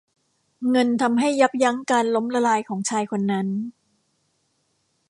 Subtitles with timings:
[0.71, 3.47] เงินทำให้ยับยั้งการล้มละลายของชายคนนั้น